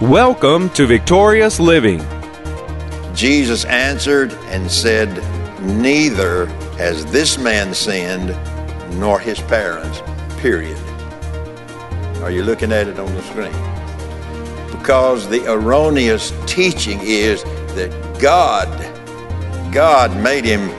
Welcome 0.00 0.70
to 0.74 0.86
Victorious 0.86 1.58
Living. 1.58 2.00
Jesus 3.16 3.64
answered 3.64 4.32
and 4.46 4.70
said, 4.70 5.08
Neither 5.60 6.46
has 6.76 7.04
this 7.06 7.36
man 7.36 7.74
sinned, 7.74 8.28
nor 9.00 9.18
his 9.18 9.40
parents, 9.40 10.00
period. 10.40 10.78
Are 12.22 12.30
you 12.30 12.44
looking 12.44 12.70
at 12.70 12.86
it 12.86 13.00
on 13.00 13.12
the 13.12 13.22
screen? 13.22 13.50
Because 14.70 15.28
the 15.28 15.44
erroneous 15.52 16.32
teaching 16.46 17.00
is 17.02 17.42
that 17.74 17.90
God, 18.20 18.68
God 19.72 20.16
made 20.22 20.44
him 20.44 20.70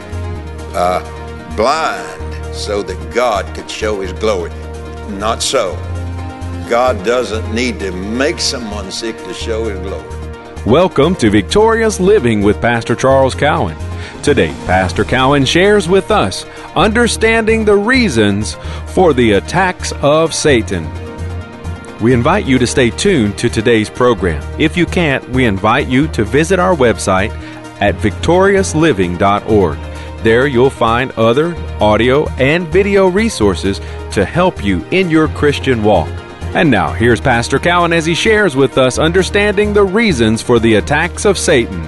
uh, 0.74 1.02
blind 1.58 2.56
so 2.56 2.82
that 2.84 3.14
God 3.14 3.54
could 3.54 3.70
show 3.70 4.00
his 4.00 4.14
glory. 4.14 4.52
Not 5.10 5.44
so. 5.44 5.76
God 6.70 7.04
doesn't 7.04 7.52
need 7.52 7.80
to 7.80 7.92
make 7.92 8.40
someone 8.40 8.92
sick 8.92 9.18
to 9.24 9.34
show 9.34 9.68
his 9.68 9.80
glory. 9.80 10.08
Welcome 10.68 11.16
to 11.16 11.32
Victorious 11.32 12.00
Living 12.00 12.44
with 12.44 12.62
Pastor 12.62 12.96
Charles 12.96 13.34
Cowan. 13.34 13.76
Today, 14.22 14.50
Pastor 14.68 15.04
Cowan 15.04 15.46
shares 15.46 15.90
with 15.90 16.12
us 16.12 16.46
understanding 16.76 17.66
the 17.66 17.76
reasons 17.76 18.54
for 18.86 19.16
the 19.16 19.32
attacks 19.32 19.94
of 20.04 20.32
Satan. 20.32 20.88
We 22.02 22.13
invite 22.13 22.46
you 22.46 22.60
to 22.60 22.68
stay 22.68 22.91
tuned 22.91 23.36
to 23.40 23.49
today's 23.49 23.90
program. 23.90 24.44
If 24.60 24.77
you 24.77 24.86
can't, 24.86 25.27
we 25.32 25.46
invite 25.46 25.88
you 25.88 26.08
to 26.10 26.24
visit 26.24 26.60
our 26.60 26.76
website 26.76 27.32
at 27.82 27.96
victoriousliving.org. 27.96 30.24
There 30.24 30.46
you'll 30.46 30.70
find 30.70 31.12
other 31.13 31.55
audio 31.82 32.30
and 32.34 32.68
video 32.68 33.08
resources 33.08 33.80
to 34.12 34.24
help 34.24 34.63
you 34.63 34.86
in 34.91 35.10
your 35.10 35.30
Christian 35.30 35.84
walk. 35.84 36.10
And 36.55 36.71
now, 36.71 36.94
here's 36.94 37.21
Pastor 37.21 37.59
Cowan 37.59 37.94
as 37.94 38.08
he 38.08 38.16
shares 38.16 38.55
with 38.55 38.80
us 38.80 38.98
understanding 38.98 39.71
the 39.71 39.84
reasons 39.84 40.41
for 40.41 40.57
the 40.57 40.76
attacks 40.76 41.23
of 41.23 41.38
Satan. 41.38 41.88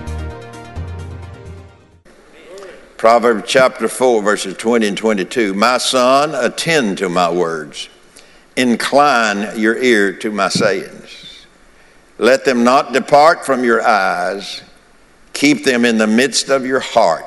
Proverbs 2.95 3.45
chapter 3.47 3.87
4, 3.87 4.21
verses 4.21 4.55
20 4.55 4.89
and 4.89 4.95
22. 4.95 5.55
My 5.55 5.79
son, 5.79 6.35
attend 6.35 6.99
to 6.99 7.09
my 7.09 7.31
words, 7.31 7.89
incline 8.55 9.59
your 9.59 9.75
ear 9.77 10.13
to 10.17 10.29
my 10.29 10.49
sayings. 10.49 11.47
Let 12.19 12.45
them 12.45 12.63
not 12.63 12.93
depart 12.93 13.43
from 13.43 13.63
your 13.63 13.81
eyes, 13.81 14.61
keep 15.33 15.65
them 15.65 15.85
in 15.85 15.97
the 15.97 16.05
midst 16.05 16.49
of 16.49 16.67
your 16.67 16.81
heart. 16.81 17.25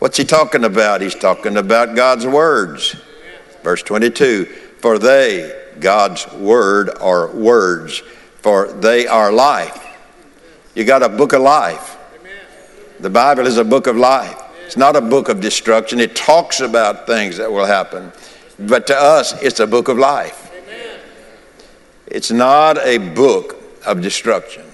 What's 0.00 0.16
he 0.16 0.24
talking 0.24 0.64
about? 0.64 1.02
He's 1.02 1.14
talking 1.14 1.56
about 1.56 1.94
God's 1.94 2.26
words. 2.26 2.96
Verse 3.62 3.84
22 3.84 4.46
For 4.80 4.98
they, 4.98 5.63
God's 5.80 6.30
word, 6.32 6.90
are 7.00 7.28
words, 7.28 7.98
for 8.42 8.72
they 8.72 9.06
are 9.06 9.32
life. 9.32 9.80
You 10.74 10.84
got 10.84 11.02
a 11.02 11.08
book 11.08 11.32
of 11.32 11.42
life. 11.42 11.96
The 13.00 13.10
Bible 13.10 13.46
is 13.46 13.58
a 13.58 13.64
book 13.64 13.86
of 13.86 13.96
life. 13.96 14.40
It's 14.66 14.76
not 14.76 14.96
a 14.96 15.00
book 15.00 15.28
of 15.28 15.40
destruction. 15.40 16.00
It 16.00 16.16
talks 16.16 16.60
about 16.60 17.06
things 17.06 17.36
that 17.36 17.50
will 17.50 17.66
happen. 17.66 18.12
But 18.58 18.86
to 18.88 18.96
us, 18.96 19.40
it's 19.42 19.60
a 19.60 19.66
book 19.66 19.88
of 19.88 19.98
life. 19.98 20.50
It's 22.06 22.30
not 22.30 22.78
a 22.78 22.98
book 22.98 23.56
of 23.86 24.00
destruction. 24.00 24.64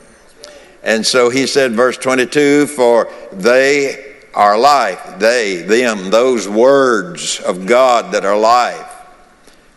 And 0.83 1.05
so 1.05 1.31
he 1.31 1.47
said, 1.47 1.73
verse 1.73 1.97
22 1.97 2.67
For 2.67 3.13
they 3.33 4.17
are 4.35 4.59
life, 4.59 5.19
they, 5.19 5.57
them, 5.63 6.11
those 6.11 6.49
words 6.49 7.41
of 7.41 7.67
God 7.67 8.13
that 8.13 8.25
are 8.25 8.39
life. 8.39 8.90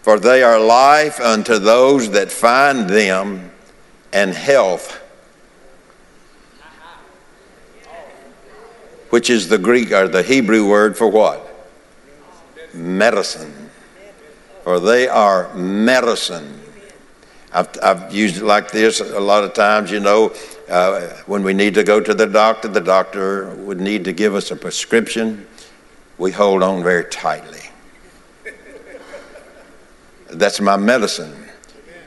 For 0.03 0.19
they 0.19 0.43
are 0.43 0.59
life 0.59 1.19
unto 1.19 1.57
those 1.57 2.11
that 2.11 2.31
find 2.31 2.89
them, 2.89 3.51
and 4.13 4.31
health 4.31 5.03
which 9.13 9.29
is 9.29 9.47
the 9.47 9.59
Greek 9.59 9.91
or 9.91 10.07
the 10.07 10.23
Hebrew 10.23 10.67
word 10.67 10.97
for 10.97 11.07
what? 11.07 11.67
Medicine. 12.73 13.69
For 14.63 14.79
they 14.79 15.07
are 15.07 15.53
medicine. 15.53 16.59
I've, 17.53 17.69
I've 17.83 18.11
used 18.11 18.37
it 18.37 18.43
like 18.43 18.71
this 18.71 19.01
a 19.01 19.19
lot 19.19 19.43
of 19.43 19.53
times, 19.53 19.91
you 19.91 19.99
know, 19.99 20.33
uh, 20.67 21.09
when 21.27 21.43
we 21.43 21.53
need 21.53 21.75
to 21.75 21.83
go 21.83 21.99
to 21.99 22.11
the 22.15 22.25
doctor, 22.25 22.67
the 22.67 22.81
doctor 22.81 23.53
would 23.57 23.79
need 23.79 24.03
to 24.05 24.13
give 24.13 24.33
us 24.33 24.49
a 24.49 24.55
prescription. 24.55 25.45
We 26.17 26.31
hold 26.31 26.63
on 26.63 26.81
very 26.81 27.05
tightly. 27.05 27.62
That's 30.33 30.59
my 30.59 30.77
medicine. 30.77 31.33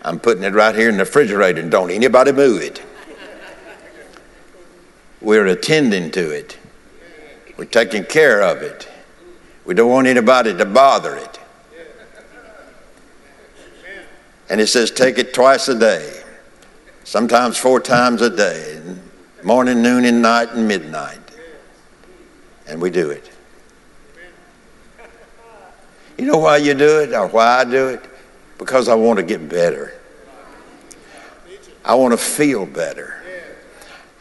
I'm 0.02 0.18
putting 0.18 0.42
it 0.42 0.52
right 0.52 0.74
here 0.74 0.88
in 0.88 0.96
the 0.96 1.04
refrigerator 1.04 1.60
and 1.60 1.70
don't 1.70 1.90
anybody 1.90 2.32
move 2.32 2.60
it. 2.60 2.82
We're 5.20 5.46
attending 5.46 6.10
to 6.12 6.30
it. 6.30 6.58
We're 7.56 7.64
taking 7.64 8.04
care 8.04 8.42
of 8.42 8.62
it. 8.62 8.88
We 9.64 9.74
don't 9.74 9.90
want 9.90 10.06
anybody 10.06 10.56
to 10.56 10.64
bother 10.64 11.16
it. 11.16 11.40
And 14.48 14.60
it 14.60 14.68
says 14.68 14.90
take 14.90 15.18
it 15.18 15.34
twice 15.34 15.68
a 15.68 15.76
day, 15.76 16.22
sometimes 17.02 17.58
four 17.58 17.80
times 17.80 18.22
a 18.22 18.30
day, 18.30 18.80
morning, 19.42 19.82
noon, 19.82 20.04
and 20.04 20.22
night, 20.22 20.50
and 20.52 20.68
midnight. 20.68 21.18
And 22.68 22.80
we 22.80 22.90
do 22.90 23.10
it. 23.10 23.30
You 26.16 26.26
know 26.26 26.38
why 26.38 26.58
you 26.58 26.74
do 26.74 27.00
it 27.00 27.12
or 27.12 27.26
why 27.26 27.60
I 27.60 27.64
do 27.64 27.88
it? 27.88 28.04
Because 28.58 28.88
I 28.88 28.94
want 28.94 29.18
to 29.18 29.22
get 29.22 29.48
better. 29.48 29.92
I 31.84 31.94
want 31.94 32.12
to 32.12 32.18
feel 32.18 32.66
better. 32.66 33.22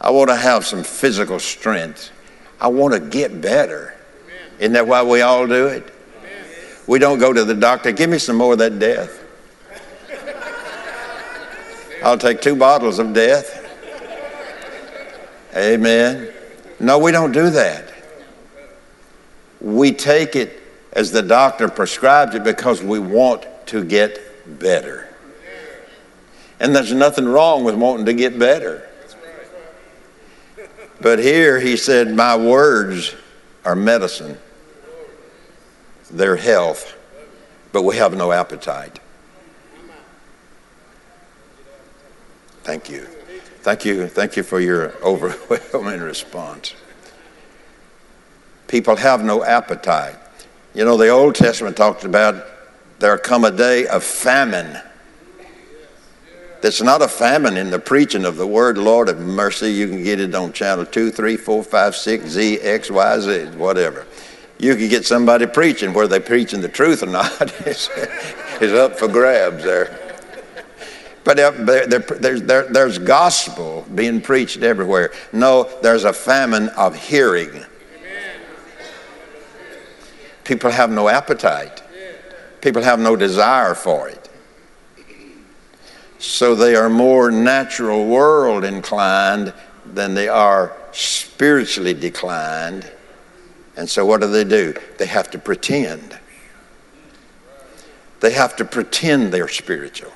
I 0.00 0.10
want 0.10 0.28
to 0.28 0.36
have 0.36 0.64
some 0.64 0.84
physical 0.84 1.38
strength. 1.38 2.10
I 2.60 2.68
want 2.68 2.94
to 2.94 3.00
get 3.00 3.40
better. 3.40 3.94
Isn't 4.58 4.72
that 4.74 4.86
why 4.86 5.02
we 5.02 5.20
all 5.20 5.46
do 5.46 5.66
it? 5.66 5.92
We 6.86 6.98
don't 6.98 7.18
go 7.18 7.32
to 7.32 7.44
the 7.44 7.54
doctor, 7.54 7.90
give 7.92 8.08
me 8.08 8.18
some 8.18 8.36
more 8.36 8.52
of 8.52 8.58
that 8.60 8.78
death. 8.78 9.22
I'll 12.04 12.18
take 12.18 12.40
two 12.40 12.54
bottles 12.54 12.98
of 12.98 13.12
death. 13.12 13.64
Amen. 15.56 16.32
No, 16.78 16.98
we 16.98 17.10
don't 17.10 17.32
do 17.32 17.50
that. 17.50 17.92
We 19.60 19.90
take 19.92 20.36
it 20.36 20.62
as 20.92 21.10
the 21.10 21.22
doctor 21.22 21.68
prescribed 21.68 22.34
it 22.34 22.44
because 22.44 22.82
we 22.82 22.98
want 22.98 23.46
to 23.66 23.82
get 23.82 24.20
better. 24.46 25.08
And 26.58 26.74
there's 26.74 26.92
nothing 26.92 27.26
wrong 27.26 27.64
with 27.64 27.74
wanting 27.74 28.06
to 28.06 28.14
get 28.14 28.38
better. 28.38 28.88
But 31.00 31.18
here 31.18 31.60
he 31.60 31.76
said, 31.76 32.14
My 32.14 32.36
words 32.36 33.14
are 33.64 33.76
medicine, 33.76 34.38
they're 36.10 36.36
health, 36.36 36.96
but 37.72 37.82
we 37.82 37.96
have 37.96 38.16
no 38.16 38.32
appetite. 38.32 38.98
Thank 42.62 42.90
you. 42.90 43.02
Thank 43.60 43.84
you. 43.84 44.08
Thank 44.08 44.36
you 44.36 44.42
for 44.42 44.58
your 44.58 44.92
overwhelming 45.04 46.00
response. 46.00 46.74
People 48.66 48.96
have 48.96 49.22
no 49.22 49.44
appetite. 49.44 50.16
You 50.74 50.84
know, 50.84 50.96
the 50.96 51.08
Old 51.08 51.36
Testament 51.36 51.76
talks 51.76 52.04
about 52.04 52.44
there 52.98 53.16
come 53.18 53.44
a 53.44 53.50
day 53.50 53.86
of 53.86 54.02
famine. 54.02 54.80
That's 56.62 56.80
not 56.80 57.02
a 57.02 57.08
famine 57.08 57.56
in 57.56 57.70
the 57.70 57.78
preaching 57.78 58.24
of 58.24 58.36
the 58.36 58.46
word, 58.46 58.78
Lord 58.78 59.08
of 59.08 59.18
mercy. 59.20 59.72
You 59.72 59.88
can 59.88 60.02
get 60.02 60.20
it 60.20 60.34
on 60.34 60.52
channel 60.52 60.86
2, 60.86 61.10
3, 61.10 61.36
4, 61.36 61.62
5, 61.62 61.96
6, 61.96 62.26
Z, 62.26 62.60
X, 62.60 62.90
Y, 62.90 63.20
Z, 63.20 63.44
whatever. 63.56 64.06
You 64.58 64.74
can 64.74 64.88
get 64.88 65.04
somebody 65.04 65.46
preaching 65.46 65.92
where 65.92 66.08
they're 66.08 66.20
preaching 66.20 66.62
the 66.62 66.68
truth 66.68 67.02
or 67.02 67.06
not 67.06 67.42
is, 67.66 67.90
up 68.72 68.98
for 68.98 69.06
grabs 69.06 69.62
there. 69.62 69.98
But 71.24 71.38
uh, 71.38 71.50
there, 71.50 71.86
there, 71.86 72.40
there, 72.40 72.62
there's 72.62 72.98
gospel 72.98 73.84
being 73.94 74.20
preached 74.20 74.62
everywhere. 74.62 75.12
No, 75.32 75.68
there's 75.82 76.04
a 76.04 76.12
famine 76.12 76.68
of 76.70 76.96
hearing. 76.96 77.64
People 80.44 80.70
have 80.70 80.90
no 80.90 81.08
appetite. 81.08 81.82
People 82.66 82.82
have 82.82 82.98
no 82.98 83.14
desire 83.14 83.74
for 83.76 84.08
it. 84.08 84.28
So 86.18 86.56
they 86.56 86.74
are 86.74 86.90
more 86.90 87.30
natural 87.30 88.08
world 88.08 88.64
inclined 88.64 89.54
than 89.84 90.14
they 90.14 90.26
are 90.26 90.76
spiritually 90.90 91.94
declined. 91.94 92.90
And 93.76 93.88
so 93.88 94.04
what 94.04 94.20
do 94.20 94.26
they 94.26 94.42
do? 94.42 94.74
They 94.98 95.06
have 95.06 95.30
to 95.30 95.38
pretend. 95.38 96.18
They 98.18 98.32
have 98.32 98.56
to 98.56 98.64
pretend 98.64 99.32
they're 99.32 99.46
spiritual. 99.46 100.10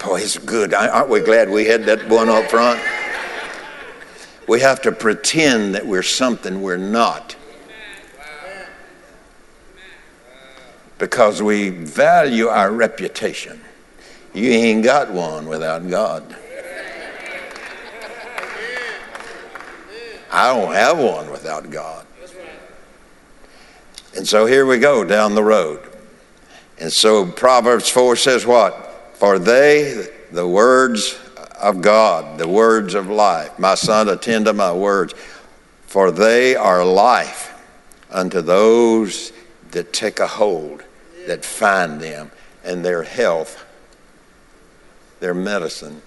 Boy, 0.00 0.22
it's 0.22 0.38
good. 0.38 0.74
Aren't 0.74 1.08
we 1.08 1.20
glad 1.20 1.48
we 1.50 1.66
had 1.66 1.84
that 1.84 2.08
one 2.08 2.28
up 2.28 2.50
front? 2.50 2.80
We 4.48 4.58
have 4.58 4.82
to 4.82 4.90
pretend 4.90 5.76
that 5.76 5.86
we're 5.86 6.02
something 6.02 6.62
we're 6.62 6.78
not. 6.78 7.36
Because 10.98 11.42
we 11.42 11.70
value 11.70 12.48
our 12.48 12.70
reputation. 12.70 13.60
You 14.32 14.50
ain't 14.50 14.84
got 14.84 15.12
one 15.12 15.46
without 15.46 15.88
God. 15.88 16.36
I 20.30 20.54
don't 20.54 20.74
have 20.74 20.98
one 20.98 21.30
without 21.30 21.70
God. 21.70 22.06
And 24.16 24.26
so 24.26 24.46
here 24.46 24.66
we 24.66 24.78
go 24.78 25.04
down 25.04 25.34
the 25.34 25.42
road. 25.42 25.80
And 26.78 26.92
so 26.92 27.30
Proverbs 27.30 27.88
4 27.88 28.16
says 28.16 28.46
what? 28.46 29.14
For 29.14 29.38
they, 29.38 30.06
the 30.32 30.46
words 30.46 31.18
of 31.60 31.80
God, 31.80 32.38
the 32.38 32.48
words 32.48 32.94
of 32.94 33.08
life, 33.08 33.58
my 33.58 33.74
son, 33.74 34.08
attend 34.08 34.46
to 34.46 34.52
my 34.52 34.72
words, 34.72 35.14
for 35.86 36.10
they 36.10 36.54
are 36.54 36.84
life 36.84 37.54
unto 38.10 38.40
those 38.40 39.32
that 39.72 39.92
take 39.92 40.20
a 40.20 40.26
hold, 40.26 40.82
that 41.26 41.44
find 41.44 42.00
them, 42.00 42.30
and 42.64 42.84
their 42.84 43.02
health, 43.02 43.64
their 45.20 45.34
medicine, 45.34 46.02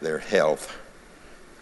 their 0.00 0.18
health 0.18 0.76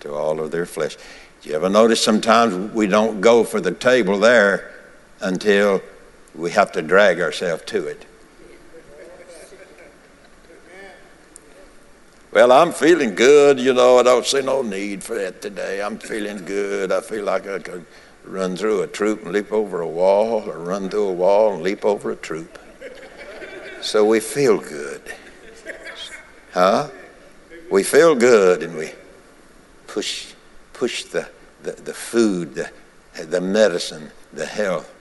to 0.00 0.15
all 0.15 0.41
of 0.41 0.50
their 0.50 0.67
flesh. 0.67 0.97
Do 1.43 1.49
you 1.49 1.56
ever 1.56 1.69
notice 1.69 2.03
sometimes 2.03 2.73
we 2.73 2.87
don't 2.87 3.21
go 3.21 3.44
for 3.44 3.61
the 3.61 3.73
table 3.73 4.19
there 4.19 4.71
until 5.21 5.81
we 6.35 6.50
have 6.53 6.73
to 6.73 6.83
drag 6.83 7.21
ourselves 7.21 7.65
to 7.67 7.87
it? 7.87 8.05
Well, 12.33 12.50
I'm 12.50 12.73
feeling 12.73 13.15
good, 13.15 13.61
you 13.61 13.75
know, 13.75 13.99
I 13.99 14.03
don't 14.05 14.25
see 14.25 14.41
no 14.41 14.62
need 14.62 15.05
for 15.05 15.15
that 15.17 15.43
today. 15.43 15.83
I'm 15.83 15.99
feeling 15.99 16.47
good. 16.47 16.91
I 16.91 17.03
feel 17.03 17.25
like 17.25 17.47
I 17.47 17.59
could 17.59 17.85
run 18.25 18.57
through 18.57 18.83
a 18.83 18.87
troop 18.87 19.23
and 19.23 19.33
leap 19.33 19.53
over 19.53 19.81
a 19.81 19.89
wall, 19.89 20.49
or 20.49 20.59
run 20.59 20.89
through 20.89 21.09
a 21.09 21.13
wall 21.13 21.55
and 21.55 21.63
leap 21.63 21.85
over 21.85 22.11
a 22.11 22.17
troop. 22.17 22.59
So 23.81 24.05
we 24.05 24.21
feel 24.21 24.59
good. 24.59 25.03
Huh? 26.53 26.89
We 27.71 27.83
feel 27.83 28.15
good 28.15 28.63
and 28.63 28.77
we 28.77 28.93
push, 29.87 30.35
push 30.73 31.05
the, 31.05 31.29
the, 31.63 31.73
the 31.73 31.95
food, 31.95 32.55
the, 32.55 32.71
the 33.25 33.41
medicine, 33.41 34.11
the 34.33 34.47
health. 34.47 34.93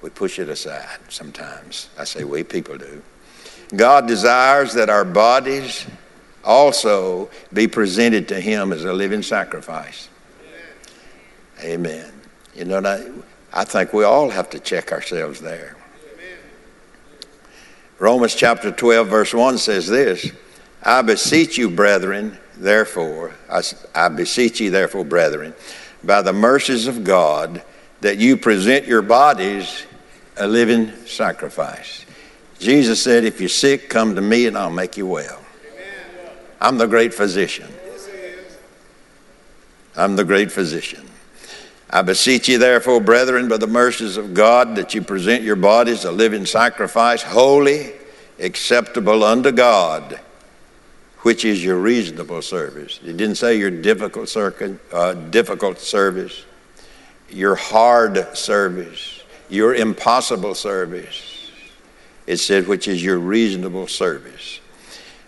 We 0.00 0.10
push 0.10 0.38
it 0.38 0.48
aside 0.48 0.98
sometimes. 1.08 1.88
I 1.98 2.04
say 2.04 2.24
we, 2.24 2.42
people 2.42 2.78
do. 2.78 3.02
God 3.74 4.06
desires 4.06 4.74
that 4.74 4.90
our 4.90 5.04
bodies 5.04 5.86
also 6.44 7.30
be 7.52 7.68
presented 7.68 8.28
to 8.28 8.40
Him 8.40 8.72
as 8.72 8.84
a 8.84 8.92
living 8.92 9.22
sacrifice. 9.22 10.08
Amen. 11.62 12.21
You 12.54 12.64
know, 12.64 12.78
I, 12.78 13.10
I 13.52 13.64
think 13.64 13.92
we 13.92 14.04
all 14.04 14.30
have 14.30 14.50
to 14.50 14.58
check 14.58 14.92
ourselves 14.92 15.40
there. 15.40 15.76
Romans 17.98 18.34
chapter 18.34 18.72
12, 18.72 19.08
verse 19.08 19.32
1 19.32 19.58
says 19.58 19.86
this 19.86 20.32
I 20.82 21.02
beseech 21.02 21.56
you, 21.56 21.70
brethren, 21.70 22.36
therefore, 22.56 23.34
I, 23.50 23.62
I 23.94 24.08
beseech 24.08 24.60
you, 24.60 24.70
therefore, 24.70 25.04
brethren, 25.04 25.54
by 26.02 26.22
the 26.22 26.32
mercies 26.32 26.88
of 26.88 27.04
God, 27.04 27.62
that 28.00 28.18
you 28.18 28.36
present 28.36 28.86
your 28.86 29.02
bodies 29.02 29.86
a 30.36 30.46
living 30.46 30.90
sacrifice. 31.06 32.04
Jesus 32.58 33.02
said, 33.02 33.24
If 33.24 33.40
you're 33.40 33.48
sick, 33.48 33.88
come 33.88 34.14
to 34.14 34.20
me 34.20 34.46
and 34.46 34.56
I'll 34.58 34.70
make 34.70 34.96
you 34.96 35.06
well. 35.06 35.40
I'm 36.60 36.78
the 36.78 36.86
great 36.86 37.12
physician. 37.12 37.68
I'm 39.96 40.16
the 40.16 40.24
great 40.24 40.50
physician. 40.50 41.08
I 41.92 42.00
beseech 42.00 42.48
you, 42.48 42.56
therefore, 42.56 43.02
brethren, 43.02 43.48
by 43.48 43.58
the 43.58 43.66
mercies 43.66 44.16
of 44.16 44.32
God, 44.32 44.76
that 44.76 44.94
you 44.94 45.02
present 45.02 45.42
your 45.42 45.56
bodies 45.56 46.06
a 46.06 46.10
living 46.10 46.46
sacrifice, 46.46 47.22
holy, 47.22 47.92
acceptable 48.38 49.22
unto 49.22 49.52
God, 49.52 50.18
which 51.18 51.44
is 51.44 51.62
your 51.62 51.76
reasonable 51.76 52.40
service. 52.40 52.98
It 53.04 53.18
didn't 53.18 53.36
say 53.36 53.58
your 53.58 53.70
difficult, 53.70 54.34
uh, 54.90 55.12
difficult 55.12 55.78
service, 55.80 56.46
your 57.28 57.56
hard 57.56 58.36
service, 58.38 59.22
your 59.50 59.74
impossible 59.74 60.54
service. 60.54 61.50
It 62.26 62.38
said, 62.38 62.68
which 62.68 62.88
is 62.88 63.04
your 63.04 63.18
reasonable 63.18 63.86
service. 63.86 64.60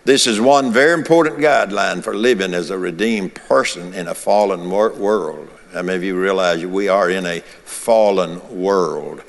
This 0.03 0.25
is 0.25 0.41
one 0.41 0.71
very 0.71 0.93
important 0.93 1.37
guideline 1.37 2.03
for 2.03 2.15
living 2.15 2.55
as 2.55 2.71
a 2.71 2.77
redeemed 2.77 3.35
person 3.35 3.93
in 3.93 4.07
a 4.07 4.15
fallen 4.15 4.69
world. 4.69 5.49
How 5.75 5.81
many 5.81 5.97
of 5.97 6.03
you 6.05 6.17
realize 6.17 6.65
we 6.65 6.87
are 6.87 7.09
in 7.09 7.25
a 7.25 7.41
fallen 7.41 8.61
world, 8.61 9.21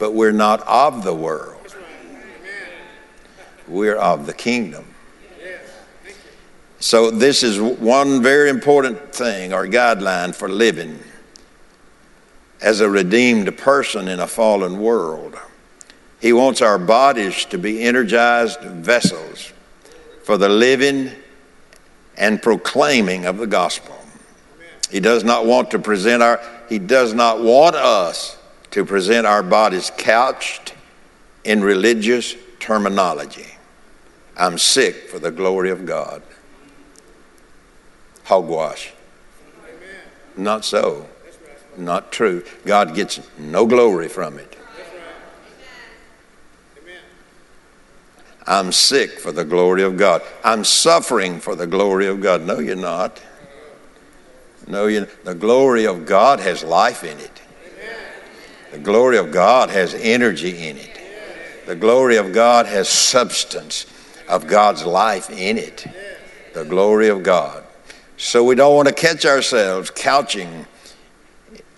but 0.00 0.12
we're 0.12 0.32
not 0.32 0.60
of 0.62 1.04
the 1.04 1.14
world? 1.14 1.72
We're 3.68 3.94
of 3.94 4.26
the 4.26 4.32
kingdom. 4.32 4.86
So, 6.80 7.12
this 7.12 7.44
is 7.44 7.60
one 7.60 8.24
very 8.24 8.50
important 8.50 9.14
thing 9.14 9.52
or 9.52 9.68
guideline 9.68 10.34
for 10.34 10.48
living 10.48 10.98
as 12.60 12.80
a 12.80 12.90
redeemed 12.90 13.56
person 13.56 14.08
in 14.08 14.18
a 14.18 14.26
fallen 14.26 14.80
world. 14.80 15.38
He 16.20 16.32
wants 16.32 16.60
our 16.60 16.76
bodies 16.76 17.44
to 17.46 17.56
be 17.56 17.84
energized 17.84 18.60
vessels 18.62 19.52
for 20.24 20.38
the 20.38 20.48
living 20.48 21.12
and 22.16 22.42
proclaiming 22.42 23.26
of 23.26 23.38
the 23.38 23.46
gospel. 23.46 24.03
He 24.90 25.00
does 25.00 25.24
not 25.24 25.46
want 25.46 25.70
to 25.72 25.78
present 25.78 26.22
our, 26.22 26.40
he 26.68 26.78
does 26.78 27.14
not 27.14 27.42
want 27.42 27.76
us 27.76 28.38
to 28.70 28.84
present 28.84 29.26
our 29.26 29.42
bodies 29.42 29.90
couched 29.96 30.74
in 31.44 31.62
religious 31.62 32.34
terminology. 32.60 33.46
I'm 34.36 34.58
sick 34.58 35.08
for 35.08 35.18
the 35.18 35.30
glory 35.30 35.70
of 35.70 35.86
God. 35.86 36.22
Hogwash. 38.24 38.92
Not 40.36 40.64
so. 40.64 41.06
Not 41.76 42.12
true. 42.12 42.44
God 42.64 42.94
gets 42.94 43.20
no 43.38 43.66
glory 43.66 44.08
from 44.08 44.38
it. 44.38 44.56
I'm 48.46 48.72
sick 48.72 49.18
for 49.18 49.32
the 49.32 49.44
glory 49.44 49.82
of 49.82 49.96
God. 49.96 50.22
I'm 50.44 50.64
suffering 50.64 51.40
for 51.40 51.54
the 51.54 51.66
glory 51.66 52.06
of 52.06 52.20
God. 52.20 52.42
No, 52.42 52.58
you're 52.58 52.76
not. 52.76 53.22
No, 54.66 54.86
you 54.86 55.06
the 55.24 55.34
glory 55.34 55.86
of 55.86 56.06
God 56.06 56.40
has 56.40 56.64
life 56.64 57.04
in 57.04 57.18
it. 57.18 57.42
The 58.72 58.78
glory 58.78 59.18
of 59.18 59.30
God 59.30 59.70
has 59.70 59.94
energy 59.94 60.66
in 60.68 60.76
it. 60.78 61.00
The 61.66 61.76
glory 61.76 62.16
of 62.16 62.32
God 62.32 62.66
has 62.66 62.88
substance 62.88 63.86
of 64.28 64.46
God's 64.46 64.84
life 64.84 65.30
in 65.30 65.58
it. 65.58 65.86
The 66.54 66.64
glory 66.64 67.08
of 67.08 67.22
God. 67.22 67.64
So 68.16 68.44
we 68.44 68.54
don't 68.54 68.74
want 68.74 68.88
to 68.88 68.94
catch 68.94 69.24
ourselves 69.24 69.90
couching 69.90 70.66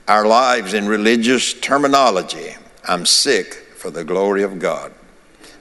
our 0.08 0.26
lives 0.26 0.75
in 0.75 0.87
religious 0.87 1.54
terminology. 1.54 2.54
I'm 2.84 3.06
sick 3.06 3.54
for 3.76 3.90
the 3.90 4.04
glory 4.04 4.42
of 4.42 4.58
God. 4.58 4.92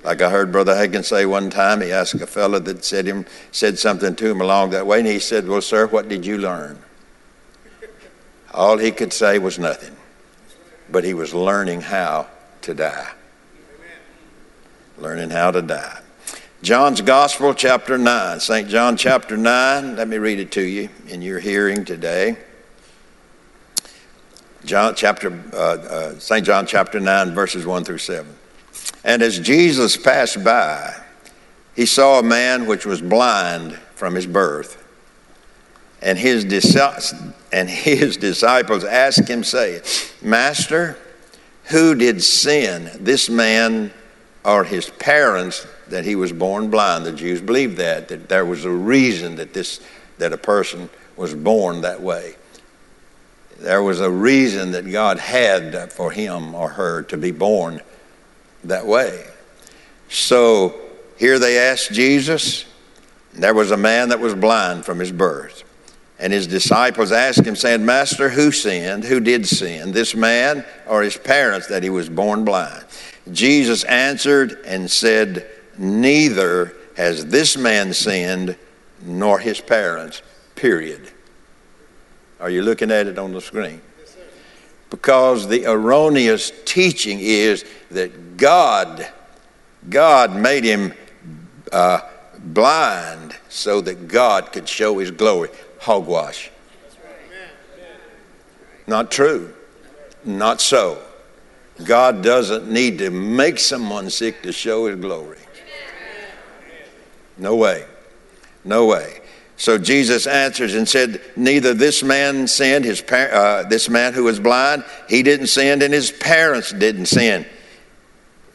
Like 0.04 0.22
I 0.22 0.30
heard 0.30 0.52
Brother 0.52 0.76
Hagin 0.76 1.04
say 1.04 1.26
one 1.26 1.50
time, 1.50 1.82
he 1.82 1.92
asked 1.92 2.14
a 2.16 2.28
fellow 2.28 2.60
that 2.60 2.86
said 2.86 3.08
him 3.08 3.26
said 3.52 3.80
something 3.80 4.16
to 4.16 4.30
him 4.30 4.40
along 4.40 4.70
that 4.70 4.86
way, 4.86 5.00
and 5.00 5.08
he 5.08 5.18
said, 5.18 5.48
"Well, 5.48 5.62
sir, 5.62 5.88
what 5.88 6.08
did 6.08 6.26
you 6.28 6.38
learn?" 6.38 6.85
All 8.56 8.78
he 8.78 8.92
could 8.92 9.12
say 9.12 9.38
was 9.38 9.60
nothing, 9.60 9.98
but 10.90 11.04
he 11.04 11.14
was 11.14 11.34
learning 11.34 11.82
how 11.82 12.28
to 12.62 12.74
die. 12.74 13.12
Learning 14.98 15.30
how 15.30 15.52
to 15.52 15.62
die. 15.62 16.00
John's 16.62 17.02
Gospel, 17.02 17.54
chapter 17.54 17.98
9. 17.98 18.40
St. 18.40 18.70
John, 18.70 18.96
chapter 18.96 19.36
9. 19.36 19.98
Let 19.98 20.08
me 20.08 20.18
read 20.18 20.40
it 20.40 20.52
to 20.54 20.62
you 20.62 20.88
in 21.10 21.22
your 21.22 21.40
hearing 21.40 21.84
today. 21.84 22.38
John, 24.64 24.96
chapter, 24.96 25.38
uh, 25.54 25.58
uh, 25.58 26.20
St. 26.20 26.46
John, 26.46 26.66
chapter 26.66 27.02
9, 27.02 27.36
verses 27.36 27.66
1 27.66 27.84
through 27.84 27.98
7. 27.98 28.34
And 29.04 29.22
as 29.22 29.38
Jesus 29.38 29.98
passed 29.98 30.46
by, 30.46 30.96
he 31.76 31.86
saw 31.86 32.20
a 32.20 32.24
man 32.24 32.68
which 32.68 32.86
was 32.86 33.02
blind 33.02 33.74
from 33.96 34.16
his 34.16 34.26
birth. 34.26 34.82
And 36.06 36.20
his, 36.20 36.46
and 37.52 37.68
his 37.68 38.16
disciples 38.32 38.84
asked 38.84 39.28
him, 39.28 39.44
saying, 39.44 39.82
Master, 40.22 41.00
who 41.66 41.96
did 41.96 42.22
sin, 42.22 42.92
this 43.00 43.28
man 43.28 43.92
or 44.46 44.64
his 44.64 44.88
parents, 44.88 45.66
that 45.88 46.06
he 46.06 46.16
was 46.16 46.32
born 46.32 46.70
blind? 46.70 47.08
The 47.08 47.12
Jews 47.12 47.42
believed 47.42 47.78
that, 47.78 48.08
that 48.10 48.30
there 48.30 48.46
was 48.46 48.66
a 48.66 48.70
reason 48.70 49.38
that, 49.38 49.56
this, 49.56 49.82
that 50.20 50.32
a 50.32 50.38
person 50.38 50.92
was 51.18 51.34
born 51.34 51.82
that 51.82 52.02
way. 52.02 52.36
There 53.58 53.82
was 53.82 54.00
a 54.00 54.12
reason 54.12 54.74
that 54.74 54.90
God 54.92 55.18
had 55.18 55.92
for 55.92 56.12
him 56.12 56.54
or 56.54 56.70
her 56.70 57.02
to 57.04 57.18
be 57.18 57.32
born 57.32 57.82
that 58.64 58.86
way. 58.86 59.26
So 60.10 60.80
here 61.18 61.40
they 61.40 61.58
asked 61.58 61.92
Jesus. 61.94 62.66
There 63.34 63.56
was 63.56 63.72
a 63.72 63.78
man 63.78 64.10
that 64.10 64.20
was 64.20 64.36
blind 64.36 64.86
from 64.86 65.00
his 65.00 65.12
birth. 65.12 65.64
And 66.18 66.32
his 66.32 66.48
disciples 66.48 67.12
asked 67.12 67.46
him, 67.46 67.56
saying, 67.56 67.86
Master, 67.86 68.30
who 68.30 68.52
sinned? 68.52 69.04
Who 69.04 69.20
did 69.20 69.46
sin? 69.46 69.92
This 69.92 70.16
man 70.16 70.66
or 70.88 71.04
his 71.04 71.18
parents 71.18 71.68
that 71.68 71.84
he 71.84 71.90
was 71.90 72.08
born 72.08 72.46
blind? 72.46 72.86
Jesus 73.32 73.84
answered 73.84 74.62
and 74.66 74.90
said, 74.90 75.48
Neither 75.78 76.74
has 76.96 77.26
this 77.26 77.58
man 77.58 77.94
sinned, 77.94 78.56
nor 79.02 79.40
his 79.40 79.60
parents, 79.60 80.22
period. 80.56 81.12
Are 82.40 82.50
you 82.50 82.62
looking 82.62 82.92
at 82.92 83.08
it 83.08 83.18
on 83.18 83.34
the 83.34 83.42
screen? 83.42 83.82
Because 84.90 85.48
the 85.48 85.66
erroneous 85.66 86.52
teaching 86.64 87.20
is 87.20 87.66
that 87.92 88.38
God, 88.38 89.08
God 89.90 90.36
made 90.36 90.64
him 90.64 90.94
uh, 91.72 92.00
blind 92.40 93.36
so 93.50 93.82
that 93.82 94.08
God 94.08 94.52
could 94.54 94.70
show 94.70 95.00
his 95.00 95.12
glory. 95.12 95.50
Hogwash. 95.86 96.50
Not 98.88 99.12
true. 99.12 99.54
Not 100.24 100.60
so. 100.60 101.00
God 101.84 102.24
doesn't 102.24 102.72
need 102.72 102.98
to 102.98 103.12
make 103.12 103.60
someone 103.60 104.10
sick 104.10 104.42
to 104.42 104.52
show 104.52 104.88
his 104.88 105.00
glory. 105.00 105.38
No 107.38 107.56
way. 107.56 107.86
No 108.64 108.88
way. 108.88 109.22
So 109.58 109.78
Jesus 109.78 110.26
answers 110.26 110.74
and 110.74 110.90
said, 110.90 111.22
Neither 111.36 111.76
this 111.76 112.02
man 112.02 112.48
sinned, 112.48 112.84
his 112.84 113.02
par- 113.02 113.32
uh, 113.32 113.64
this 113.64 113.88
man 113.88 114.14
who 114.14 114.24
was 114.24 114.40
blind, 114.40 114.84
he 115.08 115.22
didn't 115.22 115.48
sin, 115.48 115.84
and 115.84 115.94
his 115.94 116.10
parents 116.10 116.72
didn't 116.72 117.06
sin. 117.06 117.46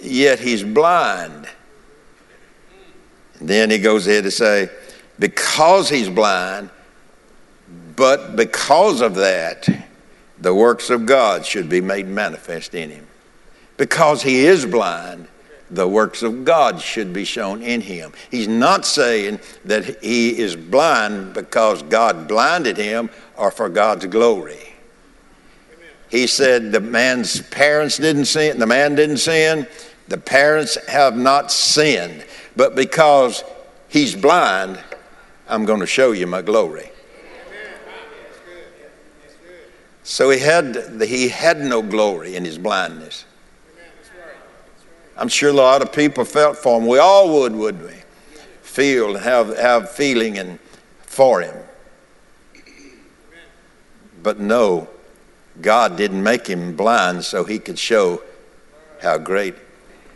Yet 0.00 0.40
he's 0.40 0.64
blind. 0.64 1.48
And 3.38 3.48
then 3.48 3.70
he 3.70 3.78
goes 3.78 4.08
ahead 4.08 4.24
to 4.24 4.32
say, 4.32 4.68
Because 5.16 5.88
he's 5.88 6.08
blind, 6.08 6.70
but 8.00 8.34
because 8.34 9.02
of 9.02 9.16
that, 9.16 9.68
the 10.38 10.54
works 10.54 10.88
of 10.88 11.04
God 11.04 11.44
should 11.44 11.68
be 11.68 11.82
made 11.82 12.08
manifest 12.08 12.74
in 12.74 12.88
him. 12.88 13.06
Because 13.76 14.22
he 14.22 14.46
is 14.46 14.64
blind, 14.64 15.28
the 15.70 15.86
works 15.86 16.22
of 16.22 16.46
God 16.46 16.80
should 16.80 17.12
be 17.12 17.26
shown 17.26 17.60
in 17.60 17.82
him. 17.82 18.14
He's 18.30 18.48
not 18.48 18.86
saying 18.86 19.38
that 19.66 20.02
he 20.02 20.38
is 20.38 20.56
blind 20.56 21.34
because 21.34 21.82
God 21.82 22.26
blinded 22.26 22.78
him 22.78 23.10
or 23.36 23.50
for 23.50 23.68
God's 23.68 24.06
glory. 24.06 24.72
He 26.08 26.26
said 26.26 26.72
the 26.72 26.80
man's 26.80 27.42
parents 27.48 27.98
didn't 27.98 28.24
sin, 28.24 28.58
the 28.58 28.66
man 28.66 28.94
didn't 28.94 29.18
sin, 29.18 29.66
the 30.08 30.16
parents 30.16 30.78
have 30.88 31.18
not 31.18 31.52
sinned. 31.52 32.24
But 32.56 32.74
because 32.74 33.44
he's 33.90 34.16
blind, 34.16 34.82
I'm 35.46 35.66
going 35.66 35.80
to 35.80 35.86
show 35.86 36.12
you 36.12 36.26
my 36.26 36.40
glory. 36.40 36.89
So 40.02 40.30
he 40.30 40.40
had, 40.40 41.00
he 41.02 41.28
had 41.28 41.60
no 41.60 41.82
glory 41.82 42.36
in 42.36 42.44
his 42.44 42.58
blindness. 42.58 43.24
I'm 45.16 45.28
sure 45.28 45.50
a 45.50 45.52
lot 45.52 45.82
of 45.82 45.92
people 45.92 46.24
felt 46.24 46.56
for 46.56 46.80
him. 46.80 46.86
We 46.86 46.98
all 46.98 47.40
would, 47.40 47.54
would 47.54 47.82
we? 47.82 47.94
Feel 48.62 49.16
and 49.16 49.24
have, 49.24 49.56
have 49.58 49.90
feeling 49.90 50.38
and 50.38 50.58
for 51.02 51.42
him. 51.42 51.54
But 54.22 54.40
no, 54.40 54.88
God 55.60 55.96
didn't 55.96 56.22
make 56.22 56.46
him 56.46 56.74
blind 56.74 57.24
so 57.24 57.44
he 57.44 57.58
could 57.58 57.78
show 57.78 58.22
how 59.02 59.18
great 59.18 59.54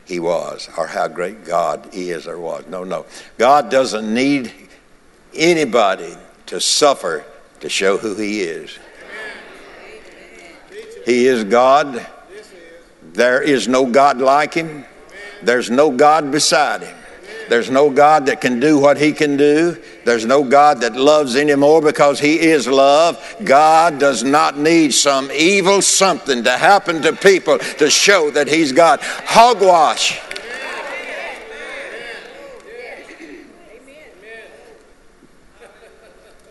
he 0.07 0.21
was 0.21 0.69
or 0.76 0.87
how 0.87 1.09
great 1.09 1.45
God 1.45 1.88
is 1.93 2.26
or 2.26 2.38
was. 2.38 2.64
No, 2.69 2.85
no. 2.85 3.07
God 3.38 3.71
doesn't 3.71 4.12
need 4.12 4.53
anybody 5.35 6.14
to 6.47 6.61
suffer 6.61 7.25
to 7.61 7.69
show 7.69 7.97
who 7.97 8.14
he 8.14 8.41
is. 8.43 8.79
He 11.04 11.26
is 11.26 11.44
God. 11.44 12.06
There 13.12 13.42
is 13.42 13.68
no 13.68 13.87
God 13.87 14.18
like 14.18 14.54
him. 14.54 14.84
There's 15.42 15.70
no 15.70 15.90
God 15.90 16.30
beside 16.32 16.82
him. 16.82 16.96
There's 17.49 17.70
no 17.70 17.90
God 17.90 18.26
that 18.26 18.40
can 18.40 18.58
do 18.58 18.78
what 18.78 18.96
he 18.96 19.12
can 19.12 19.37
do. 19.37 19.76
There's 20.04 20.25
no 20.25 20.42
God 20.42 20.80
that 20.80 20.96
loves 20.96 21.37
anymore 21.37 21.82
because 21.82 22.18
he 22.18 22.40
is 22.40 22.66
love. 22.66 23.23
God 23.44 23.99
does 23.99 24.23
not 24.23 24.56
need 24.58 24.94
some 24.94 25.30
evil 25.30 25.82
something 25.82 26.42
to 26.44 26.52
happen 26.52 27.02
to 27.02 27.12
people 27.12 27.58
to 27.58 27.90
show 27.90 28.30
that 28.30 28.49
he's 28.49 28.73
God. 28.73 29.00
Hogwash. 29.02 30.20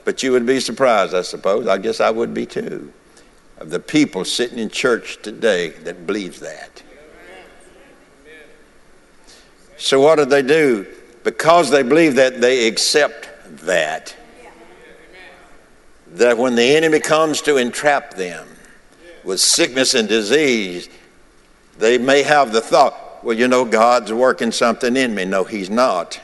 But 0.06 0.22
you 0.22 0.34
would 0.34 0.46
be 0.46 0.60
surprised, 0.60 1.16
I 1.16 1.22
suppose. 1.22 1.66
I 1.68 1.78
guess 1.78 2.00
I 2.00 2.12
would 2.12 2.34
be 2.34 2.46
too. 2.46 2.94
Of 3.64 3.70
the 3.70 3.80
people 3.80 4.26
sitting 4.26 4.60
in 4.60 4.68
church 4.68 5.22
today 5.22 5.70
that 5.70 6.06
believes 6.06 6.42
that. 6.42 6.84
So, 9.78 10.02
what 10.02 10.18
do 10.18 10.26
they 10.26 10.42
do? 10.42 10.86
Because 11.24 11.70
they 11.70 11.82
believe 11.82 12.16
that, 12.16 12.42
they 12.42 12.68
accept 12.68 13.30
that. 13.66 14.14
That 16.08 16.38
when 16.38 16.56
the 16.56 16.76
enemy 16.76 17.00
comes 17.00 17.42
to 17.44 17.56
entrap 17.56 18.16
them 18.16 18.46
with 19.24 19.40
sickness 19.40 19.94
and 19.94 20.10
disease, 20.10 20.90
they 21.78 21.98
may 21.98 22.22
have 22.24 22.52
the 22.52 22.60
thought, 22.60 23.24
well, 23.24 23.38
you 23.38 23.48
know, 23.48 23.64
God's 23.64 24.12
working 24.12 24.52
something 24.52 24.98
in 24.98 25.16
me. 25.16 25.24
No, 25.24 25.46
He's 25.46 25.70
not. 25.70 26.20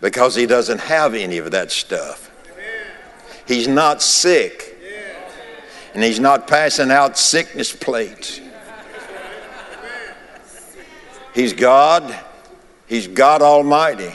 Because 0.00 0.34
He 0.34 0.46
doesn't 0.46 0.80
have 0.80 1.12
any 1.12 1.36
of 1.36 1.50
that 1.50 1.70
stuff. 1.70 2.30
He's 3.46 3.68
not 3.68 4.00
sick. 4.00 4.78
And 5.94 6.02
He's 6.02 6.20
not 6.20 6.46
passing 6.46 6.90
out 6.90 7.18
sickness 7.18 7.72
plates. 7.72 8.40
He's 11.34 11.52
God. 11.52 12.18
He's 12.86 13.06
God 13.06 13.42
Almighty. 13.42 14.10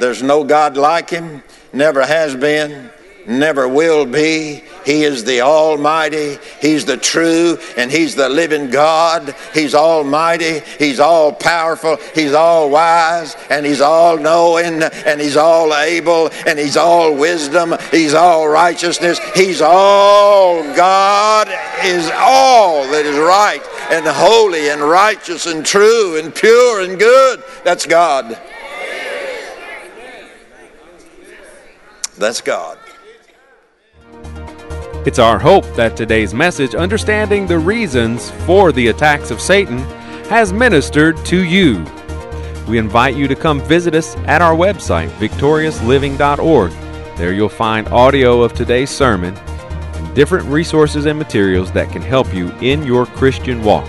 There's 0.00 0.22
no 0.22 0.44
God 0.44 0.76
like 0.76 1.10
Him, 1.10 1.42
never 1.72 2.04
has 2.04 2.34
been, 2.34 2.90
never 3.30 3.68
will 3.68 4.04
be. 4.04 4.62
He 4.84 5.04
is 5.04 5.24
the 5.24 5.42
Almighty. 5.42 6.38
He's 6.60 6.84
the 6.84 6.96
true 6.96 7.58
and 7.76 7.90
He's 7.90 8.14
the 8.14 8.28
living 8.28 8.70
God. 8.70 9.34
He's 9.54 9.74
Almighty. 9.74 10.60
He's 10.78 11.00
all 11.00 11.32
powerful. 11.32 11.98
He's 12.14 12.32
all 12.32 12.70
wise 12.70 13.36
and 13.50 13.64
He's 13.64 13.80
all 13.80 14.18
knowing 14.18 14.82
and 14.82 15.20
He's 15.20 15.36
all 15.36 15.74
able 15.74 16.30
and 16.46 16.58
He's 16.58 16.76
all 16.76 17.14
wisdom. 17.14 17.74
He's 17.90 18.14
all 18.14 18.48
righteousness. 18.48 19.20
He's 19.34 19.60
all 19.60 20.62
God 20.74 21.48
is 21.84 22.10
all 22.14 22.82
that 22.90 23.06
is 23.06 23.18
right 23.18 23.62
and 23.90 24.06
holy 24.06 24.70
and 24.70 24.80
righteous 24.80 25.46
and 25.46 25.64
true 25.64 26.18
and 26.18 26.34
pure 26.34 26.82
and 26.82 26.98
good. 26.98 27.42
That's 27.64 27.86
God. 27.86 28.38
That's 32.18 32.40
God. 32.40 32.78
It's 35.06 35.18
our 35.18 35.38
hope 35.38 35.64
that 35.76 35.96
today's 35.96 36.34
message, 36.34 36.74
Understanding 36.74 37.46
the 37.46 37.58
Reasons 37.58 38.30
for 38.44 38.70
the 38.70 38.88
Attacks 38.88 39.30
of 39.30 39.40
Satan, 39.40 39.78
has 40.28 40.52
ministered 40.52 41.16
to 41.24 41.42
you. 41.42 41.86
We 42.68 42.76
invite 42.76 43.16
you 43.16 43.26
to 43.26 43.34
come 43.34 43.62
visit 43.62 43.94
us 43.94 44.14
at 44.26 44.42
our 44.42 44.54
website, 44.54 45.08
victoriousliving.org. 45.12 46.72
There 47.16 47.32
you'll 47.32 47.48
find 47.48 47.88
audio 47.88 48.42
of 48.42 48.52
today's 48.52 48.90
sermon 48.90 49.34
and 49.34 50.14
different 50.14 50.46
resources 50.48 51.06
and 51.06 51.18
materials 51.18 51.72
that 51.72 51.90
can 51.90 52.02
help 52.02 52.34
you 52.34 52.50
in 52.58 52.82
your 52.82 53.06
Christian 53.06 53.64
walk. 53.64 53.88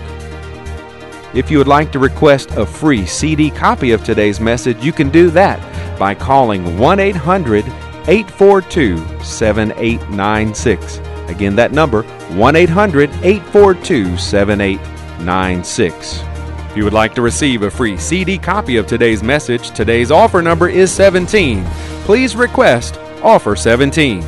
If 1.34 1.52
you 1.52 1.58
would 1.58 1.68
like 1.68 1.92
to 1.92 2.00
request 2.00 2.52
a 2.52 2.66
free 2.66 3.06
CD 3.06 3.52
copy 3.52 3.92
of 3.92 4.02
today's 4.06 4.40
message, 4.40 4.82
you 4.82 4.94
can 4.94 5.10
do 5.10 5.30
that 5.32 5.60
by 6.00 6.16
calling 6.16 6.80
1 6.80 7.00
800 7.02 7.66
842 8.08 8.98
7896. 9.24 10.98
Again, 11.30 11.56
that 11.56 11.72
number 11.72 12.04
1 12.04 12.56
800 12.56 13.10
842 13.24 14.18
7896. 14.18 16.24
If 16.72 16.78
you 16.78 16.84
would 16.86 16.94
like 16.94 17.14
to 17.16 17.22
receive 17.22 17.64
a 17.64 17.70
free 17.70 17.98
CD 17.98 18.38
copy 18.38 18.78
of 18.78 18.88
today's 18.88 19.22
message, 19.22 19.72
today's 19.72 20.10
offer 20.10 20.42
number 20.42 20.70
is 20.70 20.90
17. 20.92 21.66
Please 22.06 22.36
request 22.36 22.98
offer 23.22 23.56
17. 23.56 24.24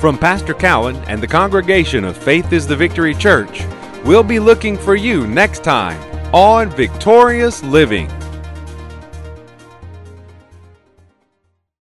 From 0.00 0.18
Pastor 0.18 0.54
Cowan 0.54 0.96
and 1.06 1.22
the 1.22 1.26
congregation 1.26 2.04
of 2.04 2.16
Faith 2.16 2.52
is 2.52 2.66
the 2.66 2.76
Victory 2.76 3.14
Church, 3.14 3.64
we'll 4.04 4.22
be 4.22 4.38
looking 4.38 4.76
for 4.76 4.96
you 4.96 5.26
next 5.26 5.64
time 5.64 5.98
on 6.34 6.68
Victorious 6.70 7.62
Living. 7.62 8.10